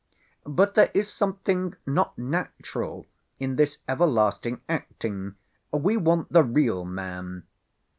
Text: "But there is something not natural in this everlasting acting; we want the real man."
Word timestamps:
"But 0.47 0.73
there 0.73 0.89
is 0.95 1.13
something 1.13 1.75
not 1.85 2.17
natural 2.17 3.05
in 3.37 3.55
this 3.55 3.77
everlasting 3.87 4.61
acting; 4.67 5.35
we 5.71 5.95
want 5.95 6.33
the 6.33 6.43
real 6.43 6.85
man." 6.85 7.43